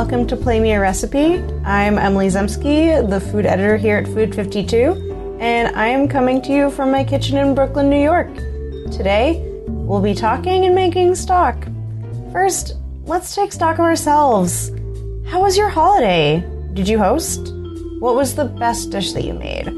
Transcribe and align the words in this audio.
Welcome 0.00 0.26
to 0.28 0.36
Play 0.36 0.60
Me 0.60 0.72
a 0.72 0.80
Recipe. 0.80 1.42
I'm 1.62 1.98
Emily 1.98 2.28
Ziemski, 2.28 3.06
the 3.10 3.20
food 3.20 3.44
editor 3.44 3.76
here 3.76 3.98
at 3.98 4.06
Food 4.06 4.34
52, 4.34 5.36
and 5.38 5.76
I 5.76 5.88
am 5.88 6.08
coming 6.08 6.40
to 6.40 6.54
you 6.54 6.70
from 6.70 6.90
my 6.90 7.04
kitchen 7.04 7.36
in 7.36 7.54
Brooklyn, 7.54 7.90
New 7.90 8.02
York. 8.02 8.34
Today, 8.90 9.44
we'll 9.66 10.00
be 10.00 10.14
talking 10.14 10.64
and 10.64 10.74
making 10.74 11.14
stock. 11.16 11.68
First, 12.32 12.76
let's 13.04 13.34
take 13.34 13.52
stock 13.52 13.74
of 13.74 13.84
ourselves. 13.84 14.70
How 15.26 15.42
was 15.42 15.58
your 15.58 15.68
holiday? 15.68 16.48
Did 16.72 16.88
you 16.88 16.98
host? 16.98 17.52
What 17.98 18.14
was 18.14 18.34
the 18.34 18.46
best 18.46 18.90
dish 18.90 19.12
that 19.12 19.24
you 19.24 19.34
made? 19.34 19.68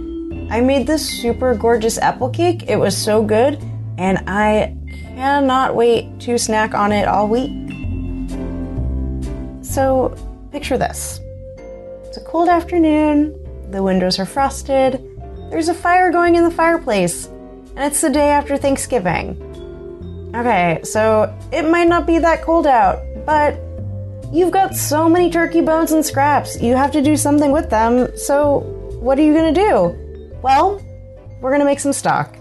I 0.53 0.61
made 0.61 0.87
this 0.87 1.05
super 1.05 1.53
gorgeous 1.57 1.99
apple 1.99 2.31
cake. 2.31 2.71
It 2.71 2.77
was 2.77 2.97
so 2.97 3.25
good, 3.25 3.61
and 3.99 4.23
I 4.29 4.77
cannot 5.17 5.75
wait 5.75 6.21
to 6.21 6.39
snack 6.39 6.75
on 6.75 6.93
it 6.93 7.09
all 7.09 7.27
week. 7.27 7.62
So, 9.73 10.15
picture 10.51 10.77
this 10.77 11.23
it's 12.05 12.19
a 12.19 12.25
cold 12.25 12.51
afternoon, 12.51 13.33
the 13.71 13.83
windows 13.83 14.19
are 14.19 14.27
frosted, 14.27 15.01
there's 15.49 15.69
a 15.69 15.75
fire 15.75 16.13
going 16.13 16.35
in 16.35 16.45
the 16.45 16.51
fireplace, 16.51 17.25
and 17.75 17.79
it's 17.79 18.03
the 18.03 18.11
day 18.11 18.29
after 18.29 18.59
Thanksgiving. 18.59 19.31
Okay, 20.37 20.79
so 20.85 21.35
it 21.51 21.63
might 21.63 21.89
not 21.89 22.07
be 22.07 22.19
that 22.19 22.43
cold 22.43 22.67
out, 22.67 23.01
but 23.25 23.59
you've 24.31 24.51
got 24.51 24.77
so 24.77 25.09
many 25.09 25.31
turkey 25.31 25.63
bones 25.63 25.93
and 25.93 26.05
scraps, 26.05 26.61
you 26.61 26.77
have 26.77 26.93
to 26.93 27.01
do 27.01 27.17
something 27.17 27.51
with 27.51 27.71
them, 27.71 28.15
so 28.15 28.59
what 29.01 29.19
are 29.19 29.23
you 29.23 29.33
gonna 29.33 29.55
do? 29.55 29.97
Well, 30.43 30.83
we're 31.41 31.51
gonna 31.51 31.65
make 31.65 31.81
some 31.81 31.95
stock. 31.95 32.37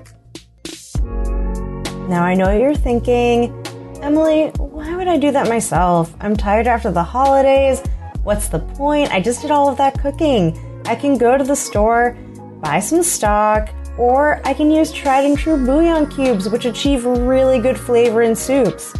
Now 2.09 2.25
I 2.25 2.33
know 2.33 2.47
what 2.47 2.59
you're 2.59 2.75
thinking. 2.75 3.60
Emily, 4.01 4.47
why 4.57 4.95
would 4.95 5.07
I 5.07 5.17
do 5.17 5.31
that 5.31 5.47
myself? 5.47 6.15
I'm 6.19 6.35
tired 6.35 6.65
after 6.65 6.91
the 6.91 7.03
holidays. 7.03 7.83
What's 8.23 8.47
the 8.47 8.57
point? 8.57 9.11
I 9.11 9.21
just 9.21 9.43
did 9.43 9.51
all 9.51 9.69
of 9.69 9.77
that 9.77 9.99
cooking. 10.01 10.57
I 10.85 10.95
can 10.95 11.19
go 11.19 11.37
to 11.37 11.43
the 11.43 11.55
store, 11.55 12.17
buy 12.61 12.79
some 12.79 13.03
stock, 13.03 13.69
or 13.99 14.41
I 14.43 14.55
can 14.55 14.71
use 14.71 14.91
tried 14.91 15.25
and 15.25 15.37
true 15.37 15.55
bouillon 15.55 16.07
cubes, 16.07 16.49
which 16.49 16.65
achieve 16.65 17.05
really 17.05 17.59
good 17.59 17.79
flavor 17.79 18.23
in 18.23 18.35
soups. 18.35 18.95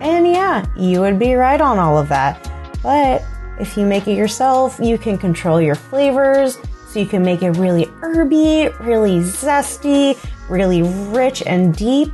And 0.00 0.26
yeah, 0.26 0.66
you 0.76 1.00
would 1.00 1.20
be 1.20 1.34
right 1.34 1.60
on 1.60 1.78
all 1.78 1.96
of 1.96 2.08
that. 2.08 2.50
But 2.82 3.22
if 3.60 3.76
you 3.76 3.86
make 3.86 4.08
it 4.08 4.16
yourself, 4.16 4.80
you 4.82 4.98
can 4.98 5.16
control 5.16 5.60
your 5.60 5.76
flavors, 5.76 6.58
so 6.88 6.98
you 6.98 7.06
can 7.06 7.22
make 7.22 7.42
it 7.42 7.52
really 7.52 7.84
herby, 8.00 8.68
really 8.80 9.20
zesty, 9.20 10.18
really 10.48 10.82
rich 10.82 11.44
and 11.46 11.76
deep. 11.76 12.10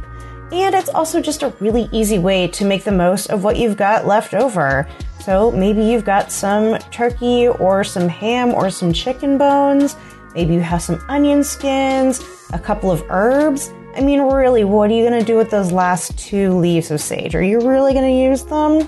And 0.53 0.75
it's 0.75 0.89
also 0.89 1.21
just 1.21 1.43
a 1.43 1.49
really 1.61 1.89
easy 1.93 2.19
way 2.19 2.47
to 2.49 2.65
make 2.65 2.85
the 2.85 2.93
most 2.93 3.31
of 3.31 3.43
what 3.43 3.57
you've 3.57 3.77
got 3.77 4.07
left 4.07 4.33
over. 4.33 4.89
So 5.21 5.51
maybe 5.51 5.83
you've 5.83 6.05
got 6.05 6.31
some 6.31 6.79
turkey 6.93 7.49
or 7.49 7.83
some 7.83 8.09
ham 8.09 8.55
or 8.55 8.71
some 8.71 8.93
chicken 8.93 9.39
bones. 9.39 9.97
Maybe 10.35 10.55
you 10.55 10.61
have 10.61 10.83
some 10.83 11.05
onion 11.09 11.43
skins, 11.43 12.23
a 12.53 12.59
couple 12.59 12.91
of 12.93 13.03
herbs. 13.09 13.73
I 13.97 14.03
mean, 14.03 14.21
really, 14.21 14.63
what 14.63 14.91
are 14.91 14.95
you 14.95 15.09
going 15.09 15.19
to 15.19 15.25
do 15.25 15.37
with 15.37 15.51
those 15.51 15.73
last 15.73 16.17
two 16.19 16.53
leaves 16.59 16.91
of 16.91 17.01
sage? 17.01 17.35
Are 17.35 17.43
you 17.43 17.61
really 17.61 17.93
going 17.93 18.05
to 18.05 18.23
use 18.23 18.45
them? 18.45 18.87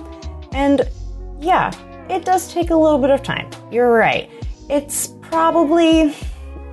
And 0.52 0.88
yeah, 1.40 1.72
it 2.08 2.24
does 2.24 2.52
take 2.52 2.70
a 2.70 2.76
little 2.76 2.98
bit 2.98 3.10
of 3.10 3.22
time. 3.22 3.50
You're 3.72 3.92
right. 3.92 4.30
It's 4.68 5.08
probably 5.22 6.14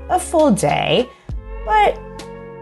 a 0.10 0.20
full 0.20 0.52
day, 0.52 1.10
but 1.66 1.98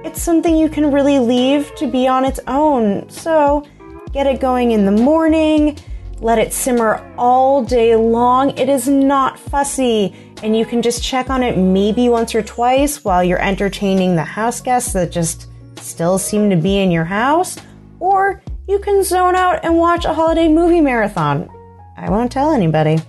it's 0.03 0.21
something 0.21 0.55
you 0.55 0.69
can 0.69 0.91
really 0.91 1.19
leave 1.19 1.73
to 1.75 1.87
be 1.87 2.07
on 2.07 2.25
its 2.25 2.39
own. 2.47 3.09
So 3.09 3.65
get 4.11 4.27
it 4.27 4.39
going 4.39 4.71
in 4.71 4.85
the 4.85 4.91
morning, 4.91 5.77
let 6.19 6.37
it 6.37 6.53
simmer 6.53 7.03
all 7.17 7.63
day 7.63 7.95
long. 7.95 8.57
It 8.57 8.69
is 8.69 8.87
not 8.87 9.39
fussy, 9.39 10.15
and 10.41 10.55
you 10.57 10.65
can 10.65 10.81
just 10.81 11.03
check 11.03 11.29
on 11.29 11.41
it 11.41 11.57
maybe 11.57 12.09
once 12.09 12.35
or 12.35 12.41
twice 12.41 13.03
while 13.03 13.23
you're 13.23 13.41
entertaining 13.41 14.15
the 14.15 14.23
house 14.23 14.61
guests 14.61 14.93
that 14.93 15.11
just 15.11 15.47
still 15.77 16.17
seem 16.17 16.49
to 16.49 16.55
be 16.55 16.79
in 16.79 16.91
your 16.91 17.05
house. 17.05 17.57
Or 17.99 18.41
you 18.67 18.79
can 18.79 19.03
zone 19.03 19.35
out 19.35 19.63
and 19.63 19.77
watch 19.77 20.05
a 20.05 20.13
holiday 20.13 20.47
movie 20.47 20.81
marathon. 20.81 21.49
I 21.97 22.09
won't 22.09 22.31
tell 22.31 22.51
anybody. 22.51 22.99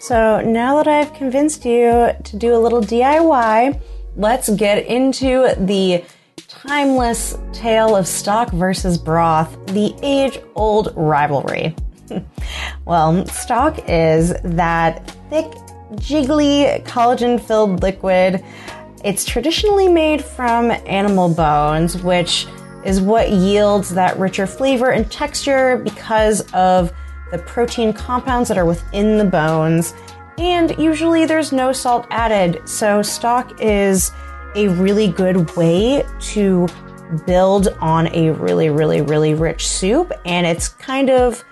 So 0.00 0.40
now 0.40 0.76
that 0.76 0.86
I've 0.86 1.12
convinced 1.14 1.64
you 1.64 2.12
to 2.22 2.36
do 2.36 2.54
a 2.54 2.58
little 2.58 2.80
DIY, 2.80 3.80
let's 4.16 4.48
get 4.50 4.86
into 4.86 5.54
the 5.58 6.04
timeless 6.48 7.36
tale 7.52 7.94
of 7.94 8.08
stock 8.08 8.50
versus 8.52 8.96
broth, 8.96 9.54
the 9.66 9.94
age 10.02 10.40
old 10.54 10.92
rivalry. 10.96 11.76
well, 12.86 13.26
stock 13.26 13.78
is 13.86 14.32
that 14.42 15.10
thick, 15.28 15.44
jiggly, 15.96 16.82
collagen 16.84 17.38
filled 17.38 17.82
liquid. 17.82 18.42
It's 19.04 19.26
traditionally 19.26 19.88
made 19.88 20.24
from 20.24 20.70
animal 20.70 21.28
bones, 21.28 22.02
which 22.02 22.46
is 22.82 23.00
what 23.00 23.30
yields 23.30 23.90
that 23.90 24.18
richer 24.18 24.46
flavor 24.46 24.90
and 24.90 25.10
texture 25.10 25.76
because 25.76 26.40
of 26.52 26.92
the 27.30 27.38
protein 27.38 27.92
compounds 27.92 28.48
that 28.48 28.56
are 28.56 28.64
within 28.64 29.18
the 29.18 29.24
bones. 29.24 29.92
And 30.38 30.74
usually 30.78 31.26
there's 31.26 31.52
no 31.52 31.72
salt 31.72 32.06
added, 32.10 32.66
so 32.66 33.02
stock 33.02 33.60
is 33.60 34.12
a 34.54 34.68
really 34.68 35.08
good 35.08 35.54
way 35.56 36.04
to 36.20 36.68
build 37.26 37.68
on 37.80 38.08
a 38.08 38.30
really, 38.30 38.70
really, 38.70 39.00
really 39.00 39.34
rich 39.34 39.66
soup. 39.66 40.12
And 40.24 40.46
it's 40.46 40.68
kind 40.68 41.10
of 41.10 41.44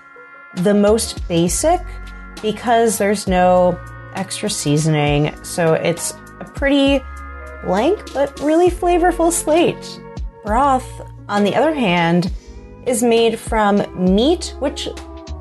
the 0.57 0.73
most 0.73 1.27
basic 1.27 1.81
because 2.41 2.97
there's 2.97 3.27
no 3.27 3.79
extra 4.13 4.49
seasoning. 4.49 5.33
So 5.43 5.73
it's 5.73 6.13
a 6.39 6.45
pretty 6.55 7.03
blank 7.63 8.13
but 8.13 8.39
really 8.39 8.69
flavorful 8.69 9.31
slate. 9.31 9.99
Broth, 10.43 10.89
on 11.27 11.43
the 11.43 11.55
other 11.55 11.73
hand, 11.73 12.31
is 12.85 13.03
made 13.03 13.37
from 13.37 13.83
meat, 13.95 14.55
which 14.59 14.87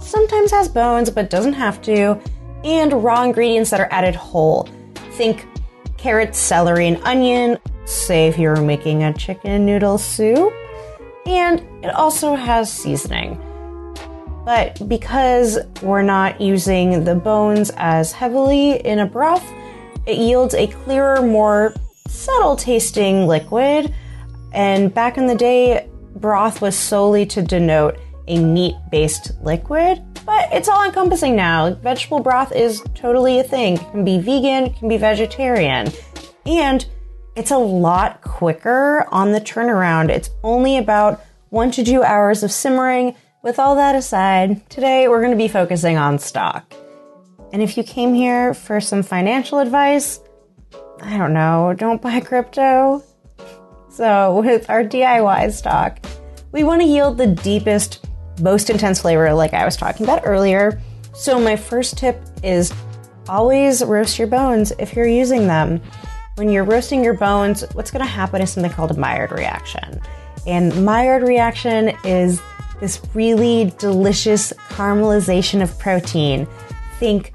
sometimes 0.00 0.50
has 0.50 0.68
bones 0.68 1.10
but 1.10 1.30
doesn't 1.30 1.52
have 1.52 1.80
to, 1.82 2.20
and 2.64 3.04
raw 3.04 3.22
ingredients 3.22 3.70
that 3.70 3.80
are 3.80 3.88
added 3.90 4.14
whole. 4.14 4.68
Think 5.12 5.46
carrots, 6.06 6.38
celery, 6.38 6.86
and 6.86 7.02
onion, 7.02 7.58
say 7.84 8.28
if 8.28 8.38
you're 8.38 8.62
making 8.62 9.02
a 9.02 9.12
chicken 9.12 9.66
noodle 9.66 9.98
soup. 9.98 10.52
And 11.26 11.58
it 11.84 11.92
also 11.92 12.36
has 12.36 12.72
seasoning. 12.72 13.34
But 14.44 14.88
because 14.88 15.58
we're 15.82 16.02
not 16.02 16.40
using 16.40 17.02
the 17.02 17.16
bones 17.16 17.72
as 17.76 18.12
heavily 18.12 18.74
in 18.86 19.00
a 19.00 19.06
broth, 19.06 19.44
it 20.06 20.18
yields 20.18 20.54
a 20.54 20.68
clearer, 20.68 21.22
more 21.22 21.74
subtle 22.06 22.54
tasting 22.54 23.26
liquid. 23.26 23.92
And 24.52 24.94
back 24.94 25.18
in 25.18 25.26
the 25.26 25.34
day, 25.34 25.88
broth 26.14 26.62
was 26.62 26.76
solely 26.76 27.26
to 27.26 27.42
denote 27.42 27.98
a 28.28 28.38
meat 28.38 28.76
based 28.92 29.32
liquid, 29.42 30.00
but 30.26 30.52
it's 30.52 30.68
all 30.68 30.84
encompassing 30.84 31.34
now. 31.34 31.72
Vegetable 31.74 32.20
broth 32.20 32.52
is 32.52 32.82
totally 32.94 33.38
a 33.38 33.44
thing. 33.44 33.76
It 33.76 33.90
can 33.92 34.04
be 34.04 34.18
vegan, 34.18 34.64
it 34.64 34.76
can 34.76 34.88
be 34.88 34.98
vegetarian. 34.98 35.90
And 36.44 36.86
it's 37.34 37.52
a 37.52 37.58
lot 37.58 38.20
quicker 38.20 39.06
on 39.10 39.32
the 39.32 39.40
turnaround. 39.40 40.10
It's 40.10 40.30
only 40.42 40.76
about 40.76 41.24
one 41.48 41.70
to 41.70 41.84
two 41.84 42.02
hours 42.02 42.42
of 42.42 42.52
simmering 42.52 43.14
with 43.46 43.60
all 43.60 43.76
that 43.76 43.94
aside, 43.94 44.68
today 44.68 45.06
we're 45.06 45.20
going 45.20 45.30
to 45.30 45.36
be 45.36 45.46
focusing 45.46 45.96
on 45.96 46.18
stock. 46.18 46.74
And 47.52 47.62
if 47.62 47.76
you 47.76 47.84
came 47.84 48.12
here 48.12 48.52
for 48.52 48.80
some 48.80 49.04
financial 49.04 49.60
advice, 49.60 50.18
I 51.00 51.16
don't 51.16 51.32
know, 51.32 51.72
don't 51.78 52.02
buy 52.02 52.18
crypto. 52.18 53.04
So, 53.88 54.40
with 54.40 54.68
our 54.68 54.82
DIY 54.82 55.52
stock, 55.52 56.04
we 56.50 56.64
want 56.64 56.82
to 56.82 56.88
yield 56.88 57.18
the 57.18 57.28
deepest, 57.28 58.04
most 58.40 58.70
intense 58.70 59.00
flavor, 59.00 59.32
like 59.34 59.54
I 59.54 59.64
was 59.64 59.76
talking 59.76 60.04
about 60.04 60.22
earlier. 60.24 60.80
So, 61.14 61.40
my 61.40 61.56
first 61.56 61.96
tip 61.96 62.20
is 62.42 62.72
always 63.28 63.84
roast 63.84 64.18
your 64.18 64.28
bones 64.28 64.72
if 64.78 64.94
you're 64.94 65.06
using 65.06 65.46
them. 65.46 65.80
When 66.36 66.50
you're 66.50 66.64
roasting 66.64 67.02
your 67.02 67.14
bones, 67.14 67.64
what's 67.72 67.90
going 67.90 68.04
to 68.04 68.10
happen 68.10 68.42
is 68.42 68.52
something 68.52 68.70
called 68.70 68.90
a 68.90 68.94
Maillard 68.94 69.32
reaction. 69.32 70.00
And 70.46 70.84
Maillard 70.84 71.22
reaction 71.22 71.96
is 72.04 72.42
this 72.80 73.00
really 73.14 73.72
delicious 73.78 74.52
caramelization 74.68 75.62
of 75.62 75.76
protein. 75.78 76.46
Think 76.98 77.32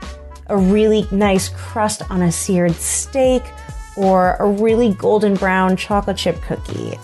a 0.48 0.58
really 0.58 1.08
nice 1.12 1.50
crust 1.50 2.04
on 2.12 2.22
a 2.22 2.32
seared 2.32 2.74
steak 2.74 3.44
or 3.98 4.36
a 4.36 4.48
really 4.48 4.94
golden 4.94 5.34
brown 5.34 5.76
chocolate 5.76 6.18
chip 6.18 6.40
cookie. 6.42 6.98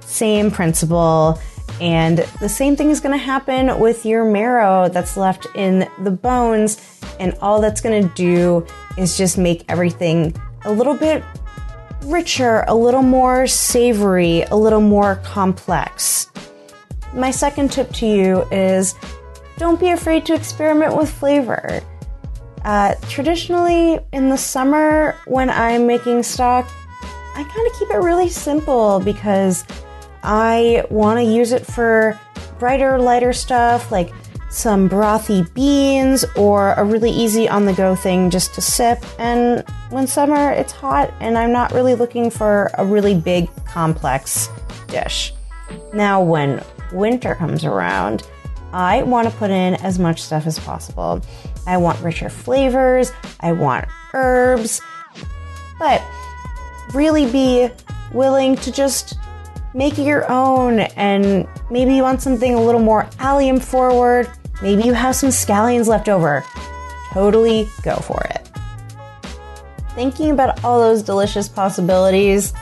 Same 0.00 0.50
principle. 0.50 1.38
And 1.80 2.18
the 2.40 2.48
same 2.48 2.76
thing 2.76 2.90
is 2.90 3.00
going 3.00 3.18
to 3.18 3.24
happen 3.24 3.78
with 3.80 4.06
your 4.06 4.24
marrow 4.24 4.88
that's 4.88 5.16
left 5.16 5.46
in 5.54 5.88
the 6.02 6.10
bones. 6.10 6.80
And 7.18 7.36
all 7.40 7.60
that's 7.60 7.80
going 7.80 8.08
to 8.08 8.14
do 8.14 8.66
is 8.96 9.16
just 9.16 9.38
make 9.38 9.64
everything 9.68 10.34
a 10.64 10.72
little 10.72 10.96
bit 10.96 11.22
richer, 12.04 12.64
a 12.68 12.74
little 12.74 13.02
more 13.02 13.46
savory, 13.46 14.42
a 14.42 14.56
little 14.56 14.80
more 14.80 15.16
complex. 15.24 16.30
My 17.12 17.30
second 17.30 17.72
tip 17.72 17.92
to 17.94 18.06
you 18.06 18.42
is 18.50 18.94
don't 19.56 19.78
be 19.78 19.90
afraid 19.90 20.26
to 20.26 20.34
experiment 20.34 20.96
with 20.96 21.10
flavor. 21.10 21.80
Uh, 22.64 22.94
traditionally, 23.08 24.00
in 24.12 24.30
the 24.30 24.38
summer, 24.38 25.16
when 25.26 25.50
I'm 25.50 25.86
making 25.86 26.22
stock, 26.22 26.68
I 27.36 27.44
kind 27.44 27.66
of 27.66 27.78
keep 27.78 27.90
it 27.90 27.98
really 27.98 28.28
simple 28.28 29.00
because 29.00 29.64
I 30.24 30.84
want 30.90 31.18
to 31.18 31.24
use 31.24 31.52
it 31.52 31.66
for 31.66 32.18
brighter, 32.58 32.98
lighter 32.98 33.32
stuff 33.32 33.92
like 33.92 34.12
some 34.50 34.88
brothy 34.88 35.52
beans 35.52 36.24
or 36.36 36.72
a 36.74 36.84
really 36.84 37.10
easy 37.10 37.48
on 37.48 37.66
the 37.66 37.72
go 37.72 37.94
thing 37.94 38.30
just 38.30 38.54
to 38.54 38.60
sip. 38.62 39.04
And 39.18 39.68
when 39.90 40.06
summer, 40.06 40.52
it's 40.52 40.72
hot 40.72 41.12
and 41.20 41.36
I'm 41.36 41.52
not 41.52 41.72
really 41.72 41.94
looking 41.94 42.30
for 42.30 42.70
a 42.78 42.86
really 42.86 43.14
big, 43.14 43.48
complex 43.66 44.48
dish. 44.88 45.34
Now, 45.92 46.22
when 46.22 46.64
winter 46.92 47.34
comes 47.34 47.64
around, 47.64 48.26
I 48.72 49.02
want 49.02 49.28
to 49.28 49.36
put 49.36 49.50
in 49.50 49.74
as 49.74 49.98
much 49.98 50.22
stuff 50.22 50.46
as 50.46 50.58
possible. 50.58 51.20
I 51.66 51.76
want 51.76 52.00
richer 52.00 52.30
flavors, 52.30 53.12
I 53.40 53.52
want 53.52 53.86
herbs, 54.12 54.80
but 55.78 56.02
really 56.92 57.30
be 57.30 57.70
willing 58.12 58.56
to 58.56 58.72
just 58.72 59.18
make 59.74 59.98
it 59.98 60.04
your 60.04 60.30
own. 60.30 60.80
And 60.80 61.46
maybe 61.70 61.94
you 61.94 62.02
want 62.02 62.22
something 62.22 62.54
a 62.54 62.60
little 62.60 62.80
more 62.80 63.08
allium 63.18 63.60
forward. 63.60 64.30
Maybe 64.62 64.84
you 64.84 64.94
have 64.94 65.16
some 65.16 65.30
scallions 65.30 65.86
left 65.86 66.08
over. 66.08 66.44
Totally 67.12 67.68
go 67.82 67.96
for 67.96 68.22
it. 68.30 68.48
Thinking 69.94 70.30
about 70.30 70.64
all 70.64 70.80
those 70.80 71.02
delicious 71.02 71.48
possibilities, 71.48 72.52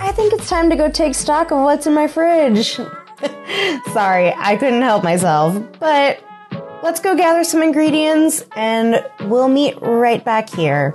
I 0.00 0.12
think 0.12 0.32
it's 0.32 0.48
time 0.48 0.70
to 0.70 0.76
go 0.76 0.90
take 0.90 1.14
stock 1.14 1.50
of 1.50 1.58
what's 1.62 1.86
in 1.86 1.94
my 1.94 2.06
fridge. 2.06 2.76
Sorry, 3.92 4.32
I 4.32 4.56
couldn't 4.58 4.82
help 4.82 5.04
myself, 5.04 5.62
but 5.78 6.22
let's 6.82 7.00
go 7.00 7.14
gather 7.14 7.44
some 7.44 7.62
ingredients 7.62 8.44
and 8.54 9.04
we'll 9.22 9.48
meet 9.48 9.76
right 9.82 10.24
back 10.24 10.48
here. 10.48 10.94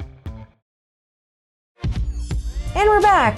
And 2.73 2.87
we're 2.87 3.01
back. 3.01 3.37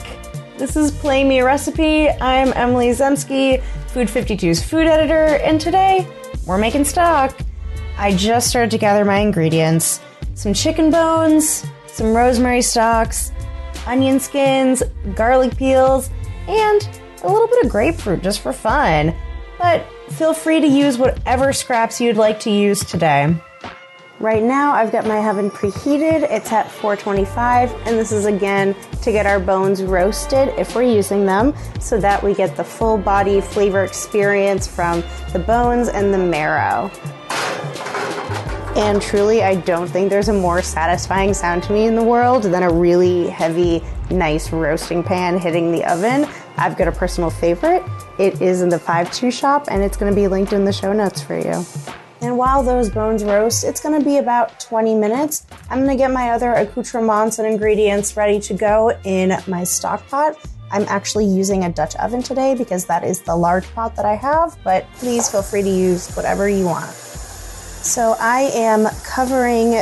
This 0.59 0.75
is 0.75 0.91
Play 0.91 1.23
Me 1.23 1.39
a 1.39 1.45
Recipe. 1.45 2.07
I'm 2.07 2.53
Emily 2.53 2.89
Ziemski, 2.89 3.63
Food 3.87 4.07
52's 4.07 4.61
food 4.61 4.85
editor, 4.85 5.37
and 5.43 5.59
today 5.59 6.07
we're 6.45 6.59
making 6.59 6.85
stock. 6.85 7.35
I 7.97 8.15
just 8.15 8.47
started 8.47 8.69
to 8.71 8.77
gather 8.77 9.03
my 9.03 9.17
ingredients 9.17 10.01
some 10.35 10.53
chicken 10.53 10.91
bones, 10.91 11.65
some 11.87 12.15
rosemary 12.15 12.61
stalks, 12.61 13.31
onion 13.87 14.19
skins, 14.19 14.83
garlic 15.15 15.57
peels, 15.57 16.11
and 16.47 16.87
a 17.23 17.27
little 17.27 17.47
bit 17.47 17.65
of 17.65 17.71
grapefruit 17.71 18.21
just 18.21 18.39
for 18.39 18.53
fun. 18.53 19.15
But 19.57 19.83
feel 20.09 20.35
free 20.35 20.61
to 20.61 20.67
use 20.67 20.99
whatever 20.99 21.53
scraps 21.53 21.99
you'd 21.99 22.17
like 22.17 22.39
to 22.41 22.51
use 22.51 22.85
today. 22.85 23.35
Right 24.23 24.41
now, 24.41 24.71
I've 24.71 24.89
got 24.89 25.05
my 25.05 25.17
oven 25.27 25.51
preheated. 25.51 26.23
It's 26.31 26.49
at 26.53 26.71
425, 26.71 27.73
and 27.85 27.99
this 27.99 28.13
is 28.13 28.23
again 28.23 28.73
to 29.01 29.11
get 29.11 29.25
our 29.25 29.37
bones 29.37 29.83
roasted 29.83 30.47
if 30.57 30.73
we're 30.73 30.83
using 30.83 31.25
them 31.25 31.53
so 31.81 31.99
that 31.99 32.23
we 32.23 32.33
get 32.33 32.55
the 32.55 32.63
full 32.63 32.97
body 32.97 33.41
flavor 33.41 33.83
experience 33.83 34.65
from 34.65 35.03
the 35.33 35.39
bones 35.39 35.89
and 35.89 36.13
the 36.13 36.17
marrow. 36.17 36.89
And 38.77 39.01
truly, 39.01 39.43
I 39.43 39.55
don't 39.55 39.89
think 39.89 40.09
there's 40.09 40.29
a 40.29 40.33
more 40.33 40.61
satisfying 40.61 41.33
sound 41.33 41.63
to 41.63 41.73
me 41.73 41.87
in 41.87 41.95
the 41.95 42.03
world 42.03 42.43
than 42.43 42.63
a 42.63 42.71
really 42.71 43.27
heavy, 43.27 43.83
nice 44.09 44.53
roasting 44.53 45.03
pan 45.03 45.37
hitting 45.37 45.69
the 45.69 45.83
oven. 45.83 46.29
I've 46.55 46.77
got 46.77 46.87
a 46.87 46.93
personal 46.93 47.29
favorite. 47.29 47.83
It 48.17 48.41
is 48.41 48.61
in 48.61 48.69
the 48.69 48.79
5 48.79 49.11
2 49.11 49.31
shop, 49.31 49.67
and 49.69 49.83
it's 49.83 49.97
going 49.97 50.09
to 50.09 50.15
be 50.15 50.29
linked 50.29 50.53
in 50.53 50.63
the 50.63 50.71
show 50.71 50.93
notes 50.93 51.21
for 51.21 51.37
you. 51.37 51.65
And 52.23 52.37
while 52.37 52.63
those 52.63 52.89
bones 52.89 53.21
roast, 53.21 53.65
it's 53.65 53.81
to 53.99 54.03
be 54.03 54.15
about 54.15 54.57
20 54.61 54.95
minutes. 54.95 55.45
I'm 55.69 55.79
to 55.89 55.95
get 55.97 56.09
my 56.09 56.29
other 56.29 56.53
accoutrements 56.53 57.37
and 57.37 57.45
ingredients 57.45 58.15
ready 58.15 58.39
to 58.39 58.53
go 58.53 58.97
in 59.03 59.37
my 59.45 59.65
stock 59.65 60.07
pot. 60.07 60.37
I'm 60.71 60.83
actually 60.83 61.25
using 61.25 61.65
a 61.65 61.69
Dutch 61.69 61.97
oven 61.97 62.23
today 62.23 62.55
because 62.55 62.85
that 62.85 63.03
is 63.03 63.21
the 63.21 63.35
large 63.35 63.69
pot 63.75 63.97
that 63.97 64.05
I 64.05 64.15
have, 64.15 64.57
but 64.63 64.87
please 64.93 65.29
feel 65.29 65.41
free 65.41 65.63
to 65.63 65.69
use 65.69 66.15
whatever 66.15 66.47
you 66.47 66.63
want. 66.63 66.91
So 66.91 68.15
I 68.17 68.49
am 68.53 68.87
covering 69.03 69.81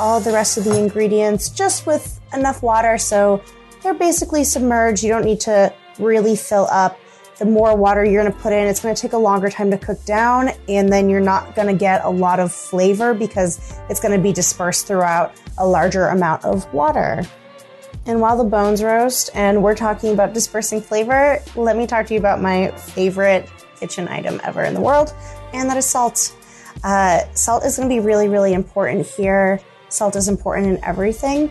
all 0.00 0.20
the 0.20 0.32
rest 0.32 0.56
of 0.56 0.64
the 0.64 0.78
ingredients 0.78 1.50
just 1.50 1.86
with 1.86 2.18
enough 2.32 2.62
water 2.62 2.96
so 2.96 3.42
they're 3.82 3.92
basically 3.92 4.42
submerged. 4.42 5.02
You 5.02 5.10
don't 5.10 5.26
need 5.26 5.40
to 5.40 5.70
really 5.98 6.34
fill 6.34 6.66
up 6.70 6.98
the 7.38 7.44
more 7.44 7.76
water 7.76 8.04
you're 8.04 8.22
going 8.22 8.32
to 8.32 8.38
put 8.38 8.52
in, 8.52 8.68
it's 8.68 8.80
going 8.80 8.94
to 8.94 9.00
take 9.00 9.12
a 9.12 9.18
longer 9.18 9.50
time 9.50 9.70
to 9.70 9.78
cook 9.78 10.02
down, 10.04 10.50
and 10.68 10.92
then 10.92 11.08
you're 11.08 11.20
not 11.20 11.54
going 11.54 11.68
to 11.68 11.74
get 11.74 12.04
a 12.04 12.10
lot 12.10 12.38
of 12.38 12.52
flavor 12.52 13.12
because 13.12 13.76
it's 13.88 14.00
going 14.00 14.16
to 14.16 14.22
be 14.22 14.32
dispersed 14.32 14.86
throughout 14.86 15.32
a 15.58 15.66
larger 15.66 16.06
amount 16.06 16.44
of 16.44 16.72
water. 16.72 17.24
And 18.06 18.20
while 18.20 18.36
the 18.36 18.44
bones 18.44 18.82
roast 18.82 19.30
and 19.34 19.62
we're 19.62 19.74
talking 19.74 20.12
about 20.12 20.34
dispersing 20.34 20.80
flavor, 20.80 21.40
let 21.56 21.76
me 21.76 21.86
talk 21.86 22.06
to 22.06 22.14
you 22.14 22.20
about 22.20 22.40
my 22.40 22.70
favorite 22.72 23.48
kitchen 23.80 24.08
item 24.08 24.40
ever 24.44 24.62
in 24.64 24.74
the 24.74 24.80
world, 24.80 25.14
and 25.52 25.68
that 25.68 25.76
is 25.76 25.86
salt. 25.86 26.36
Uh, 26.84 27.20
salt 27.34 27.64
is 27.64 27.76
going 27.76 27.88
to 27.88 27.94
be 27.94 28.00
really, 28.00 28.28
really 28.28 28.52
important 28.52 29.06
here. 29.06 29.60
Salt 29.88 30.16
is 30.16 30.28
important 30.28 30.66
in 30.66 30.84
everything. 30.84 31.50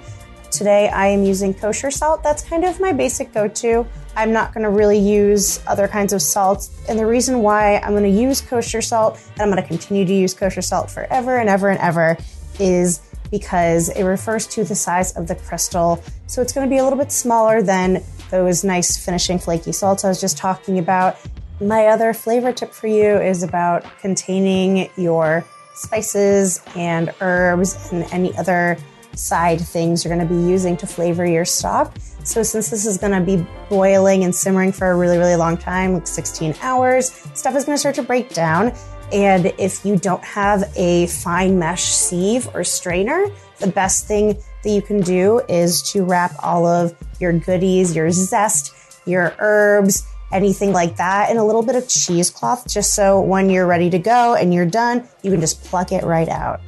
Today 0.51 0.87
I 0.89 1.07
am 1.07 1.23
using 1.23 1.53
kosher 1.53 1.89
salt. 1.89 2.21
That's 2.21 2.43
kind 2.43 2.63
of 2.63 2.79
my 2.79 2.93
basic 2.93 3.33
go 3.33 3.47
to. 3.47 3.87
I'm 4.15 4.31
not 4.31 4.53
going 4.53 4.63
to 4.63 4.69
really 4.69 4.99
use 4.99 5.59
other 5.67 5.87
kinds 5.87 6.13
of 6.13 6.21
salt. 6.21 6.69
And 6.87 6.99
the 6.99 7.05
reason 7.05 7.39
why 7.39 7.77
I'm 7.77 7.91
going 7.91 8.03
to 8.03 8.09
use 8.09 8.41
kosher 8.41 8.81
salt 8.81 9.19
and 9.33 9.41
I'm 9.41 9.49
going 9.49 9.61
to 9.61 9.67
continue 9.67 10.05
to 10.05 10.13
use 10.13 10.33
kosher 10.33 10.61
salt 10.61 10.91
forever 10.91 11.37
and 11.37 11.49
ever 11.49 11.69
and 11.69 11.79
ever 11.79 12.17
is 12.59 13.01
because 13.31 13.89
it 13.89 14.03
refers 14.03 14.45
to 14.45 14.63
the 14.63 14.75
size 14.75 15.17
of 15.17 15.27
the 15.27 15.35
crystal. 15.35 16.03
So 16.27 16.41
it's 16.41 16.53
going 16.53 16.67
to 16.67 16.69
be 16.69 16.77
a 16.77 16.83
little 16.83 16.99
bit 16.99 17.11
smaller 17.11 17.63
than 17.63 18.03
those 18.29 18.63
nice 18.63 19.03
finishing 19.03 19.39
flaky 19.39 19.71
salts 19.71 20.03
I 20.03 20.09
was 20.09 20.21
just 20.21 20.37
talking 20.37 20.77
about. 20.77 21.17
My 21.59 21.87
other 21.87 22.13
flavor 22.13 22.51
tip 22.51 22.71
for 22.71 22.87
you 22.87 23.17
is 23.17 23.41
about 23.41 23.85
containing 23.99 24.89
your 24.97 25.45
spices 25.73 26.61
and 26.75 27.13
herbs 27.21 27.91
and 27.91 28.03
any 28.11 28.35
other 28.37 28.77
side 29.15 29.61
things 29.61 30.03
you're 30.03 30.15
going 30.15 30.27
to 30.27 30.33
be 30.33 30.39
using 30.49 30.77
to 30.77 30.87
flavor 30.87 31.25
your 31.25 31.45
stock. 31.45 31.95
So 32.23 32.41
since 32.41 32.69
this 32.69 32.85
is 32.85 32.97
going 32.97 33.11
to 33.11 33.21
be 33.21 33.45
boiling 33.69 34.23
and 34.23 34.33
simmering 34.33 34.71
for 34.71 34.91
a 34.91 34.95
really, 34.95 35.17
really 35.17 35.35
long 35.35 35.57
time, 35.57 35.93
like 35.93 36.07
16 36.07 36.55
hours, 36.61 37.11
stuff 37.33 37.55
is 37.55 37.65
going 37.65 37.75
to 37.75 37.79
start 37.79 37.95
to 37.95 38.03
break 38.03 38.29
down. 38.29 38.73
And 39.11 39.47
if 39.57 39.85
you 39.85 39.97
don't 39.97 40.23
have 40.23 40.71
a 40.75 41.07
fine 41.07 41.59
mesh 41.59 41.83
sieve 41.83 42.47
or 42.55 42.63
strainer, 42.63 43.27
the 43.59 43.67
best 43.67 44.07
thing 44.07 44.41
that 44.63 44.69
you 44.69 44.81
can 44.81 45.01
do 45.01 45.41
is 45.49 45.81
to 45.91 46.03
wrap 46.03 46.33
all 46.39 46.65
of 46.65 46.95
your 47.19 47.33
goodies, 47.33 47.95
your 47.95 48.09
zest, 48.11 48.73
your 49.05 49.35
herbs, 49.39 50.07
anything 50.31 50.71
like 50.71 50.97
that 50.97 51.29
in 51.29 51.37
a 51.37 51.45
little 51.45 51.61
bit 51.61 51.75
of 51.75 51.87
cheesecloth 51.87 52.67
just 52.67 52.95
so 52.95 53.21
when 53.21 53.49
you're 53.49 53.67
ready 53.67 53.89
to 53.89 53.99
go 53.99 54.33
and 54.35 54.53
you're 54.53 54.65
done, 54.65 55.07
you 55.21 55.29
can 55.29 55.39
just 55.39 55.63
pluck 55.63 55.91
it 55.91 56.03
right 56.03 56.29
out. 56.29 56.59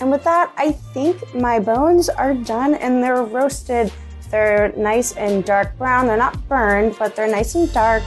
And 0.00 0.10
with 0.10 0.24
that, 0.24 0.52
I 0.56 0.72
think 0.72 1.34
my 1.34 1.60
bones 1.60 2.08
are 2.08 2.34
done 2.34 2.74
and 2.74 3.02
they're 3.02 3.22
roasted. 3.22 3.92
They're 4.30 4.72
nice 4.76 5.12
and 5.16 5.44
dark 5.44 5.76
brown. 5.76 6.06
They're 6.06 6.16
not 6.16 6.48
burned, 6.48 6.96
but 6.98 7.16
they're 7.16 7.30
nice 7.30 7.54
and 7.56 7.72
dark. 7.72 8.02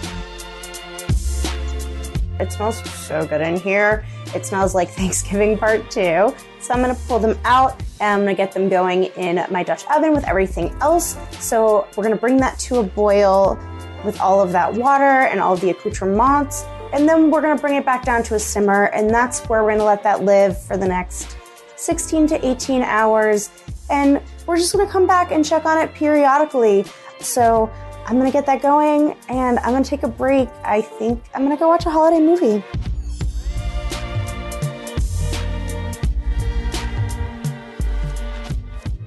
It 2.39 2.51
smells 2.51 2.84
so 2.92 3.25
good 3.25 3.42
in 3.42 3.60
here. 3.60 4.06
It 4.34 4.46
smells 4.46 4.74
like 4.74 4.89
Thanksgiving 5.01 5.58
part 5.58 5.92
two. 5.92 6.34
So 6.60 6.74
I'm 6.74 6.82
gonna 6.82 6.96
pull 7.08 7.20
them 7.20 7.38
out 7.44 7.82
and 8.00 8.13
I'm 8.13 8.20
gonna 8.22 8.36
get 8.36 8.53
them 8.53 8.70
going 8.70 9.06
in 9.18 9.46
my 9.51 9.63
Dutch 9.63 9.84
oven 9.94 10.13
with 10.13 10.24
everything 10.24 10.74
else. 10.82 11.18
So 11.39 11.88
we're 11.96 12.03
gonna 12.03 12.15
bring 12.15 12.38
that 12.38 12.58
to 12.60 12.77
a 12.77 12.84
boil 12.84 13.60
with 14.06 14.20
all 14.20 14.42
of 14.42 14.51
that 14.53 14.74
water 14.74 15.27
and 15.27 15.39
all 15.39 15.56
the 15.58 15.72
accoutrements. 15.72 16.63
And 16.94 17.08
then 17.08 17.32
we're 17.32 17.42
gonna 17.42 17.60
bring 17.60 17.75
it 17.75 17.86
back 17.86 18.06
down 18.06 18.24
to 18.24 18.36
a 18.36 18.39
simmer, 18.39 18.86
and 18.86 19.10
that's 19.10 19.42
where 19.50 19.63
we're 19.63 19.72
gonna 19.72 19.84
let 19.84 20.03
that 20.03 20.24
live 20.24 20.62
for 20.62 20.77
the 20.77 20.88
next 20.88 21.36
16 21.75 22.27
to 22.27 22.48
18 22.48 22.82
hours. 22.82 23.50
And 23.90 24.22
we're 24.46 24.58
just 24.58 24.74
gonna 24.74 24.90
come 24.90 25.08
back 25.08 25.32
and 25.32 25.44
check 25.44 25.66
on 25.66 25.78
it 25.78 25.94
periodically. 25.94 26.86
So 27.20 27.72
I'm 28.06 28.18
gonna 28.18 28.32
get 28.32 28.46
that 28.46 28.62
going 28.62 29.16
and 29.30 29.60
I'm 29.60 29.72
gonna 29.72 29.84
take 29.84 30.04
a 30.04 30.08
break. 30.08 30.50
I 30.63 30.82
think 30.82 31.24
I'm 31.34 31.44
gonna 31.44 31.58
go 31.58 31.68
watch 31.68 31.86
a 31.86 31.90
holiday 31.90 32.20
movie. 32.20 32.63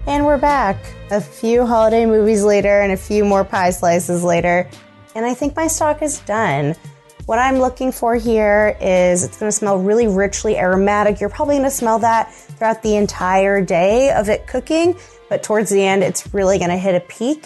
And 0.06 0.24
we're 0.24 0.38
back 0.38 0.76
a 1.10 1.20
few 1.20 1.66
holiday 1.66 2.06
movies 2.06 2.42
later 2.42 2.80
and 2.80 2.92
a 2.92 2.96
few 2.96 3.24
more 3.24 3.44
pie 3.44 3.70
slices 3.70 4.22
later. 4.22 4.68
And 5.14 5.26
I 5.26 5.34
think 5.34 5.56
my 5.56 5.66
stock 5.66 6.00
is 6.02 6.20
done. 6.20 6.74
What 7.26 7.40
I'm 7.40 7.58
looking 7.58 7.90
for 7.90 8.14
here 8.14 8.76
is 8.80 9.24
it's 9.24 9.36
going 9.36 9.50
to 9.50 9.56
smell 9.56 9.78
really 9.78 10.06
richly 10.06 10.56
aromatic. 10.56 11.20
You're 11.20 11.28
probably 11.28 11.56
going 11.56 11.64
to 11.64 11.72
smell 11.72 11.98
that 11.98 12.32
throughout 12.32 12.84
the 12.84 12.94
entire 12.94 13.60
day 13.60 14.12
of 14.12 14.28
it 14.28 14.46
cooking, 14.46 14.96
but 15.28 15.42
towards 15.42 15.70
the 15.70 15.82
end, 15.82 16.04
it's 16.04 16.32
really 16.32 16.58
going 16.58 16.70
to 16.70 16.76
hit 16.76 16.94
a 16.94 17.00
peak. 17.00 17.44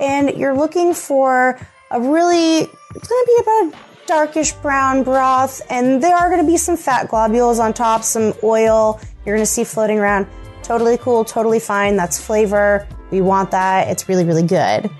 And 0.00 0.36
you're 0.36 0.54
looking 0.54 0.92
for 0.92 1.58
a 1.90 1.98
really, 1.98 2.58
it's 2.58 3.08
going 3.08 3.24
to 3.24 3.26
be 3.26 3.40
about 3.40 3.72
a 3.72 4.06
darkish 4.06 4.52
brown 4.52 5.02
broth, 5.02 5.62
and 5.70 6.02
there 6.02 6.14
are 6.14 6.28
going 6.28 6.44
to 6.44 6.46
be 6.46 6.58
some 6.58 6.76
fat 6.76 7.08
globules 7.08 7.58
on 7.58 7.72
top, 7.72 8.02
some 8.02 8.34
oil 8.44 9.00
you're 9.24 9.34
going 9.34 9.46
to 9.46 9.50
see 9.50 9.64
floating 9.64 9.98
around. 9.98 10.26
Totally 10.62 10.98
cool, 10.98 11.24
totally 11.24 11.58
fine. 11.58 11.96
That's 11.96 12.20
flavor. 12.20 12.86
We 13.10 13.22
want 13.22 13.50
that. 13.52 13.88
It's 13.88 14.10
really, 14.10 14.26
really 14.26 14.42
good. 14.42 14.90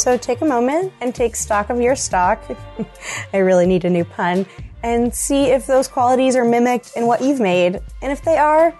So 0.00 0.16
take 0.16 0.40
a 0.40 0.46
moment 0.46 0.94
and 1.02 1.14
take 1.14 1.36
stock 1.36 1.68
of 1.68 1.78
your 1.78 1.94
stock. 1.94 2.42
I 3.34 3.38
really 3.38 3.66
need 3.66 3.84
a 3.84 3.90
new 3.90 4.06
pun. 4.06 4.46
And 4.82 5.14
see 5.14 5.50
if 5.50 5.66
those 5.66 5.88
qualities 5.88 6.36
are 6.36 6.44
mimicked 6.44 6.92
in 6.96 7.06
what 7.06 7.20
you've 7.20 7.38
made. 7.38 7.80
And 8.00 8.10
if 8.10 8.22
they 8.22 8.38
are, 8.38 8.74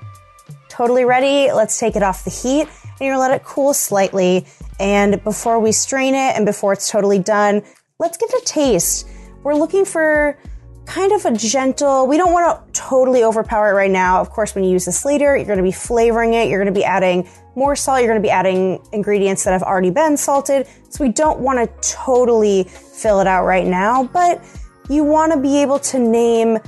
totally 0.71 1.05
ready. 1.05 1.53
Let's 1.53 1.79
take 1.79 1.95
it 1.95 2.03
off 2.03 2.25
the 2.25 2.31
heat 2.31 2.63
and 2.63 3.01
you're 3.01 3.11
gonna 3.15 3.21
let 3.21 3.33
it 3.33 3.45
cool 3.45 3.75
slightly. 3.75 4.47
And 4.79 5.23
before 5.23 5.61
we 5.61 5.73
strain 5.73 6.15
it 6.15 6.37
and 6.37 6.47
before 6.47 6.73
it's 6.73 6.91
totally 6.91 7.19
done, 7.19 7.65
let's 7.99 8.17
give 8.17 8.31
it 8.33 8.43
a 8.43 8.45
taste. 8.47 9.07
We're 9.43 9.55
looking 9.55 9.85
for 9.85 10.39
kind 10.87 11.13
of 11.13 11.27
a 11.27 11.33
gentle, 11.33 12.07
we 12.07 12.17
don't 12.17 12.33
want 12.33 12.75
to 12.75 12.81
totally 12.81 13.23
overpower 13.23 13.71
it 13.71 13.75
right 13.75 13.91
now. 13.91 14.21
Of 14.21 14.31
course, 14.31 14.55
when 14.55 14.65
you 14.65 14.71
use 14.71 14.87
this 14.87 15.05
later, 15.05 15.37
you're 15.37 15.47
going 15.47 15.59
to 15.59 15.63
be 15.63 15.71
flavoring 15.71 16.35
it. 16.35 16.49
You're 16.49 16.59
going 16.59 16.73
to 16.73 16.79
be 16.79 16.85
adding 16.85 17.29
more 17.61 17.77
salt. 17.77 18.01
You're 18.01 18.09
going 18.09 18.23
to 18.23 18.27
be 18.27 18.31
adding 18.31 18.83
ingredients 18.93 19.45
that 19.45 19.53
have 19.53 19.63
already 19.63 19.91
been 19.91 20.17
salted. 20.17 20.67
So 20.89 21.05
we 21.05 21.13
don't 21.13 21.41
want 21.41 21.59
to 21.59 21.95
totally 21.95 22.65
fill 22.65 23.21
it 23.21 23.27
out 23.27 23.45
right 23.45 23.67
now, 23.67 24.05
but 24.05 24.43
you 24.89 25.05
want 25.05 25.31
to 25.33 25.39
be 25.39 25.61
able 25.61 25.79
to 25.79 25.99
name 25.99 26.59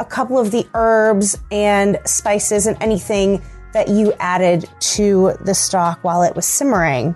a 0.00 0.04
couple 0.04 0.38
of 0.40 0.50
the 0.50 0.66
herbs 0.74 1.38
and 1.52 2.00
spices 2.04 2.66
and 2.66 2.76
anything 2.82 3.40
that 3.72 3.86
you 3.86 4.12
added 4.18 4.68
to 4.80 5.34
the 5.44 5.54
stock 5.54 6.02
while 6.02 6.24
it 6.24 6.34
was 6.34 6.46
simmering. 6.46 7.14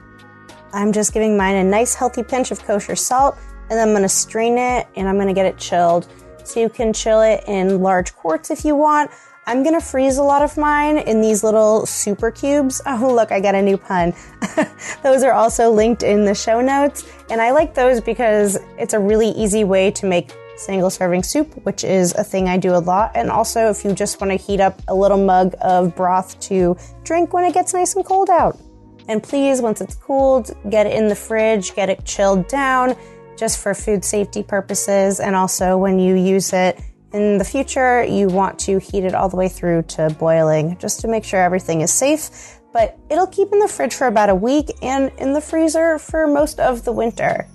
I'm 0.72 0.92
just 0.92 1.12
giving 1.12 1.36
mine 1.36 1.56
a 1.56 1.64
nice 1.64 1.92
healthy 1.92 2.22
pinch 2.22 2.52
of 2.52 2.62
kosher 2.62 2.94
salt 2.94 3.36
and 3.68 3.70
then 3.70 3.88
I'm 3.88 3.92
going 3.94 4.02
to 4.02 4.08
strain 4.08 4.58
it 4.58 4.86
and 4.94 5.08
I'm 5.08 5.16
going 5.16 5.26
to 5.26 5.34
get 5.34 5.46
it 5.46 5.58
chilled 5.58 6.06
so 6.44 6.60
you 6.60 6.68
can 6.68 6.92
chill 6.92 7.20
it 7.22 7.42
in 7.48 7.82
large 7.82 8.14
quarts 8.14 8.52
if 8.52 8.64
you 8.64 8.76
want. 8.76 9.10
I'm 9.46 9.62
gonna 9.62 9.80
freeze 9.80 10.16
a 10.16 10.22
lot 10.22 10.40
of 10.40 10.56
mine 10.56 10.96
in 10.96 11.20
these 11.20 11.44
little 11.44 11.84
Souper 11.84 12.30
Cubes. 12.30 12.80
Oh, 12.94 13.12
look, 13.12 13.32
I 13.32 13.40
got 13.40 13.54
a 13.54 13.60
new 13.60 13.76
pun. 13.76 14.14
those 15.02 15.22
are 15.22 15.32
also 15.32 15.70
linked 15.70 16.02
in 16.02 16.24
the 16.24 16.34
show 16.34 16.60
notes. 16.60 17.04
And 17.28 17.40
I 17.40 17.50
like 17.50 17.74
those 17.74 18.00
because 18.00 18.58
it's 18.78 18.94
a 18.94 18.98
really 18.98 19.30
easy 19.30 19.64
way 19.64 19.90
to 19.92 20.06
make 20.06 20.32
single 20.56 20.90
serving 20.90 21.24
soup, 21.24 21.52
which 21.64 21.82
is 21.82 22.14
a 22.14 22.24
thing 22.24 22.48
I 22.48 22.56
do 22.56 22.74
a 22.74 22.78
lot. 22.78 23.12
And 23.14 23.30
also, 23.30 23.68
if 23.68 23.84
you 23.84 23.92
just 23.92 24.20
want 24.20 24.30
to 24.30 24.36
heat 24.36 24.60
up 24.60 24.80
a 24.88 24.94
little 24.94 25.22
mug 25.22 25.54
of 25.60 25.94
broth 25.96 26.38
to 26.48 26.76
drink 27.02 27.32
when 27.32 27.44
it 27.44 27.52
gets 27.52 27.74
nice 27.74 27.96
and 27.96 28.04
cold 28.04 28.30
out. 28.30 28.58
And 29.08 29.22
please, 29.22 29.60
once 29.60 29.80
it's 29.80 29.96
cooled, 29.96 30.56
get 30.70 30.86
it 30.86 30.94
in 30.94 31.08
the 31.08 31.16
fridge, 31.16 31.74
get 31.74 31.90
it 31.90 32.04
chilled 32.04 32.48
down 32.48 32.96
just 33.36 33.58
for 33.58 33.74
food 33.74 34.04
safety 34.04 34.42
purposes. 34.42 35.20
And 35.20 35.34
also 35.34 35.76
when 35.76 35.98
you 35.98 36.14
use 36.14 36.52
it 36.52 36.80
in 37.14 37.38
the 37.38 37.44
future, 37.44 38.02
you 38.02 38.26
want 38.26 38.58
to 38.58 38.78
heat 38.78 39.04
it 39.04 39.14
all 39.14 39.28
the 39.28 39.36
way 39.36 39.48
through 39.48 39.82
to 39.82 40.10
boiling 40.18 40.76
just 40.78 41.00
to 41.00 41.08
make 41.08 41.22
sure 41.22 41.40
everything 41.40 41.80
is 41.80 41.92
safe. 41.92 42.58
But 42.72 42.98
it'll 43.08 43.28
keep 43.28 43.52
in 43.52 43.60
the 43.60 43.68
fridge 43.68 43.94
for 43.94 44.08
about 44.08 44.30
a 44.30 44.34
week 44.34 44.72
and 44.82 45.12
in 45.18 45.32
the 45.32 45.40
freezer 45.40 46.00
for 46.00 46.26
most 46.26 46.58
of 46.58 46.84
the 46.84 46.90
winter. 46.90 47.48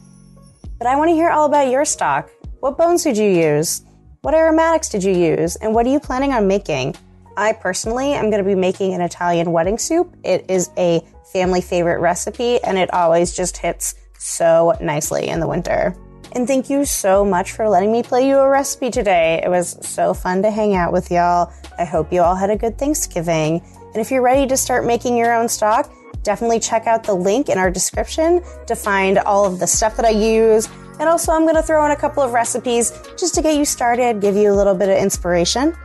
But 0.78 0.88
I 0.88 0.96
want 0.96 1.10
to 1.10 1.14
hear 1.14 1.30
all 1.30 1.46
about 1.46 1.70
your 1.70 1.84
stock. 1.84 2.30
What 2.62 2.78
bones 2.78 3.04
did 3.04 3.18
you 3.18 3.30
use? 3.30 3.84
What 4.22 4.34
aromatics 4.34 4.88
did 4.88 5.04
you 5.04 5.14
use? 5.14 5.58
And 5.58 5.76
what 5.76 5.86
are 5.86 5.90
you 5.90 6.00
planning 6.00 6.32
on 6.32 6.48
making? 6.48 6.96
I 7.36 7.52
personally 7.52 8.14
am 8.14 8.30
going 8.30 8.42
to 8.42 8.50
be 8.50 8.56
making 8.56 8.94
an 8.94 9.02
Italian 9.02 9.52
wedding 9.52 9.78
soup. 9.78 10.16
It 10.24 10.46
is 10.50 10.70
a 10.78 11.06
family 11.34 11.60
favorite 11.60 12.00
recipe 12.00 12.64
and 12.64 12.78
it 12.78 12.94
always 12.94 13.36
just 13.36 13.58
hits 13.58 13.96
so 14.18 14.74
nicely 14.80 15.28
in 15.28 15.42
the 15.42 15.48
winter. 15.48 15.96
And 16.34 16.48
thank 16.48 16.70
you 16.70 16.86
so 16.86 17.26
much 17.26 17.54
for 17.54 17.68
letting 17.68 17.92
me 17.92 18.04
play 18.04 18.28
you 18.28 18.38
a 18.38 18.48
recipe 18.48 18.92
today. 18.92 19.42
It 19.44 19.50
was 19.50 19.78
so 19.82 20.14
fun 20.14 20.44
to 20.44 20.52
hang 20.52 20.76
out 20.76 20.94
with 20.94 21.10
y'all. 21.12 21.52
I 21.78 21.86
hope 21.86 22.14
you 22.14 22.22
all 22.22 22.36
had 22.36 22.50
a 22.50 22.56
good 22.56 22.78
Thanksgiving. 22.78 23.64
And 23.94 23.98
if 23.98 24.12
you're 24.12 24.22
ready 24.22 24.46
to 24.48 24.56
start 24.56 24.86
making 24.86 25.18
your 25.18 25.34
own 25.34 25.50
stock, 25.50 25.92
definitely 26.24 26.60
check 26.60 26.86
out 26.86 27.04
the 27.04 27.14
link 27.14 27.50
in 27.50 27.58
our 27.58 27.72
description 27.72 28.44
to 28.68 28.76
find 28.76 29.18
all 29.20 29.46
of 29.46 29.60
the 29.60 29.68
stuff 29.68 29.96
that 29.96 30.06
I 30.06 30.12
use. 30.12 30.68
And 31.00 31.08
also, 31.08 31.32
I'm 31.32 31.44
going 31.44 31.56
to 31.56 31.64
throw 31.64 31.86
in 31.86 31.92
a 31.92 31.96
couple 31.96 32.22
of 32.22 32.34
recipes 32.34 32.92
just 33.18 33.34
to 33.36 33.42
get 33.42 33.56
you 33.56 33.66
started, 33.66 34.22
give 34.22 34.36
you 34.36 34.52
a 34.52 34.56
little 34.56 34.76
bit 34.76 34.90
of 34.90 34.98
inspiration. 34.98 35.76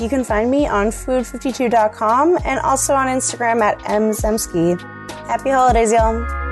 You 0.00 0.08
can 0.08 0.24
find 0.24 0.50
me 0.50 0.66
on 0.66 0.88
food52.com 0.88 2.38
and 2.44 2.58
also 2.60 2.94
on 2.94 3.06
Instagram 3.06 3.60
at 3.60 3.78
mzemski. 3.80 4.80
Happy 5.28 5.50
holidays, 5.50 5.92
y'all. 5.92 6.43